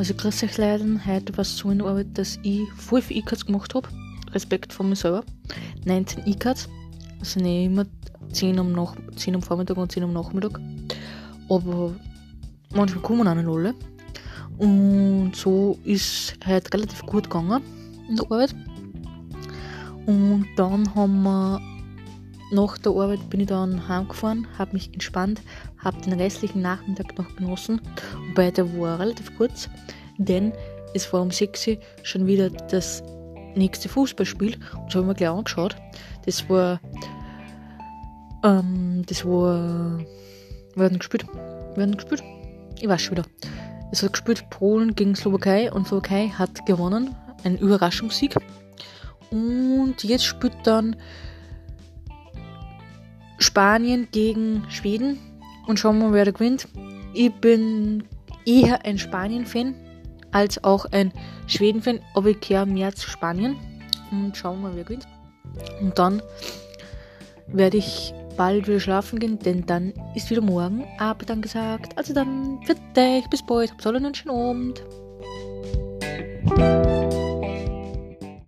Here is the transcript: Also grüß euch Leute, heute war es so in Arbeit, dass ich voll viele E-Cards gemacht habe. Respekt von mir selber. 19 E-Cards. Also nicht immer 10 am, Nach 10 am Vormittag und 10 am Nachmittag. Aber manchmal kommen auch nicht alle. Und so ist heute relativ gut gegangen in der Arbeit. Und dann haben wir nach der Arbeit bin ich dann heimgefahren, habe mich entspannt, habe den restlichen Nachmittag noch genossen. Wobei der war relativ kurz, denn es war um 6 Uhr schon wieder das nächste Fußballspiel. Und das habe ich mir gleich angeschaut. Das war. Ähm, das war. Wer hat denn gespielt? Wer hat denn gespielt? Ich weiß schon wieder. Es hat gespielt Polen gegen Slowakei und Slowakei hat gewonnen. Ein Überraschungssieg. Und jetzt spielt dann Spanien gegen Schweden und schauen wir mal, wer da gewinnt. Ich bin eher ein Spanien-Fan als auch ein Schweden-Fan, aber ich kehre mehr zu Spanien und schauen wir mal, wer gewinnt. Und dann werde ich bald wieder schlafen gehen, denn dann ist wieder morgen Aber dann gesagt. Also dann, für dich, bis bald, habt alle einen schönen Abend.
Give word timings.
Also 0.00 0.14
grüß 0.14 0.44
euch 0.44 0.56
Leute, 0.56 0.98
heute 1.04 1.36
war 1.36 1.42
es 1.42 1.58
so 1.58 1.70
in 1.70 1.82
Arbeit, 1.82 2.06
dass 2.14 2.38
ich 2.42 2.66
voll 2.72 3.02
viele 3.02 3.20
E-Cards 3.20 3.44
gemacht 3.44 3.74
habe. 3.74 3.86
Respekt 4.32 4.72
von 4.72 4.88
mir 4.88 4.96
selber. 4.96 5.22
19 5.84 6.26
E-Cards. 6.26 6.70
Also 7.18 7.38
nicht 7.38 7.66
immer 7.66 7.84
10 8.32 8.58
am, 8.58 8.72
Nach 8.72 8.96
10 9.14 9.34
am 9.34 9.42
Vormittag 9.42 9.76
und 9.76 9.92
10 9.92 10.04
am 10.04 10.14
Nachmittag. 10.14 10.58
Aber 11.50 11.94
manchmal 12.74 13.02
kommen 13.02 13.28
auch 13.28 13.34
nicht 13.34 13.46
alle. 13.46 13.74
Und 14.56 15.36
so 15.36 15.78
ist 15.84 16.34
heute 16.46 16.72
relativ 16.72 17.02
gut 17.02 17.24
gegangen 17.24 17.60
in 18.08 18.16
der 18.16 18.24
Arbeit. 18.24 18.54
Und 20.06 20.46
dann 20.56 20.94
haben 20.94 21.22
wir 21.24 21.60
nach 22.50 22.78
der 22.78 22.92
Arbeit 22.92 23.30
bin 23.30 23.40
ich 23.40 23.46
dann 23.46 23.88
heimgefahren, 23.88 24.46
habe 24.58 24.72
mich 24.72 24.92
entspannt, 24.92 25.40
habe 25.78 26.00
den 26.00 26.14
restlichen 26.14 26.62
Nachmittag 26.62 27.16
noch 27.16 27.36
genossen. 27.36 27.80
Wobei 28.28 28.50
der 28.50 28.76
war 28.78 28.98
relativ 28.98 29.36
kurz, 29.36 29.68
denn 30.18 30.52
es 30.94 31.12
war 31.12 31.22
um 31.22 31.30
6 31.30 31.68
Uhr 31.68 31.76
schon 32.02 32.26
wieder 32.26 32.50
das 32.50 33.02
nächste 33.54 33.88
Fußballspiel. 33.88 34.54
Und 34.54 34.86
das 34.86 34.94
habe 34.94 35.02
ich 35.02 35.08
mir 35.08 35.14
gleich 35.14 35.30
angeschaut. 35.30 35.76
Das 36.26 36.48
war. 36.48 36.80
Ähm, 38.44 39.04
das 39.06 39.24
war. 39.24 39.98
Wer 40.74 40.84
hat 40.84 40.92
denn 40.92 40.98
gespielt? 40.98 41.26
Wer 41.74 41.82
hat 41.82 41.90
denn 41.90 41.96
gespielt? 41.96 42.22
Ich 42.80 42.88
weiß 42.88 43.02
schon 43.02 43.16
wieder. 43.16 43.26
Es 43.92 44.02
hat 44.02 44.12
gespielt 44.12 44.48
Polen 44.50 44.94
gegen 44.94 45.14
Slowakei 45.14 45.72
und 45.72 45.86
Slowakei 45.86 46.28
hat 46.28 46.64
gewonnen. 46.66 47.14
Ein 47.44 47.58
Überraschungssieg. 47.58 48.36
Und 49.30 50.02
jetzt 50.02 50.24
spielt 50.24 50.54
dann 50.64 50.96
Spanien 53.50 54.06
gegen 54.12 54.64
Schweden 54.68 55.18
und 55.66 55.80
schauen 55.80 55.98
wir 55.98 56.06
mal, 56.06 56.12
wer 56.12 56.24
da 56.24 56.30
gewinnt. 56.30 56.68
Ich 57.14 57.32
bin 57.32 58.04
eher 58.46 58.84
ein 58.84 58.96
Spanien-Fan 58.96 59.74
als 60.30 60.62
auch 60.62 60.86
ein 60.92 61.12
Schweden-Fan, 61.48 61.98
aber 62.14 62.28
ich 62.28 62.38
kehre 62.38 62.64
mehr 62.64 62.94
zu 62.94 63.10
Spanien 63.10 63.56
und 64.12 64.36
schauen 64.36 64.62
wir 64.62 64.68
mal, 64.68 64.76
wer 64.76 64.84
gewinnt. 64.84 65.08
Und 65.80 65.98
dann 65.98 66.22
werde 67.48 67.78
ich 67.78 68.14
bald 68.36 68.68
wieder 68.68 68.78
schlafen 68.78 69.18
gehen, 69.18 69.40
denn 69.40 69.66
dann 69.66 69.94
ist 70.14 70.30
wieder 70.30 70.42
morgen 70.42 70.84
Aber 71.00 71.26
dann 71.26 71.42
gesagt. 71.42 71.98
Also 71.98 72.14
dann, 72.14 72.60
für 72.64 72.76
dich, 72.96 73.28
bis 73.30 73.44
bald, 73.44 73.72
habt 73.72 73.84
alle 73.84 73.96
einen 73.96 74.14
schönen 74.14 74.36
Abend. 74.36 74.84